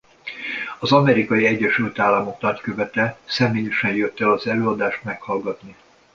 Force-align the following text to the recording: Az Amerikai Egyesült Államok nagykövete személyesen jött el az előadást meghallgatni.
Az 0.79 0.91
Amerikai 0.91 1.45
Egyesült 1.45 1.99
Államok 1.99 2.39
nagykövete 2.41 3.17
személyesen 3.25 3.93
jött 3.93 4.19
el 4.19 4.31
az 4.31 4.47
előadást 4.47 5.03
meghallgatni. 5.03 5.75